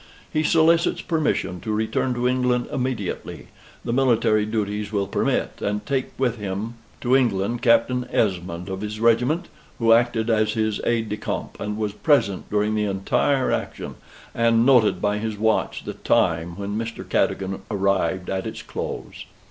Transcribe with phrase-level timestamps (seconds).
[0.33, 3.49] He solicits permission to return to England immediately
[3.85, 8.99] the military duties will permit, and take with him to England Captain Esmond, of his
[8.99, 13.93] regiment, who acted as his aide de camp, and was present during the entire action,
[14.33, 17.07] and noted by his watch the time when Mr.
[17.07, 19.25] Cadogan arrived at its close."